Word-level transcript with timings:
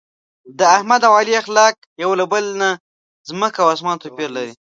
د 0.59 0.59
احمد 0.75 1.01
او 1.07 1.13
علي 1.19 1.33
اخلاق 1.41 1.75
یو 2.03 2.11
له 2.19 2.25
بل 2.31 2.45
نه 2.61 2.69
ځمکه 3.29 3.59
او 3.63 3.69
اسمان 3.75 3.97
توپیر 4.01 4.29
لري. 4.37 4.53